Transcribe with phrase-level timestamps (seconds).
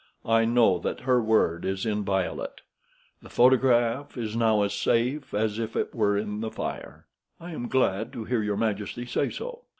[0.25, 2.61] I know that her word is inviolate.
[3.21, 7.05] The photograph is now as safe as if it were in the fire."
[7.39, 9.61] "I am glad to hear your majesty say so."